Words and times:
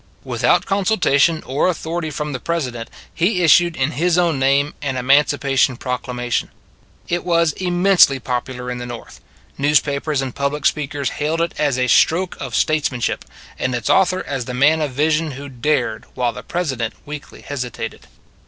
Without 0.23 0.65
consultation 0.65 1.43
or 1.45 1.67
authority 1.67 2.09
from 2.09 2.33
the 2.33 2.39
President, 2.39 2.89
he 3.13 3.43
issued 3.43 3.75
in 3.75 3.91
his 3.91 4.17
own 4.17 4.39
name 4.39 4.73
an 4.81 4.97
Emancipation 4.97 5.77
Proclamation. 5.77 6.49
It 7.07 7.23
was 7.23 7.53
im 7.57 7.83
mensely 7.83 8.17
popular 8.19 8.71
in 8.71 8.79
the 8.79 8.87
North. 8.87 9.21
Newspa 9.59 10.01
pers 10.01 10.19
and 10.19 10.33
public 10.33 10.65
speakers 10.65 11.11
hailed 11.21 11.39
it 11.39 11.53
as 11.59 11.77
a 11.77 11.85
stroke 11.85 12.35
of 12.39 12.55
statesmanship, 12.55 13.25
and 13.59 13.75
its 13.75 13.91
author 13.91 14.23
as 14.25 14.45
the 14.45 14.55
man 14.55 14.81
of 14.81 14.89
vision 14.89 15.33
who 15.33 15.47
dared 15.49 16.05
while 16.15 16.33
the 16.33 16.41
President 16.41 16.95
weakly 17.05 17.41
hesitated. 17.43 18.07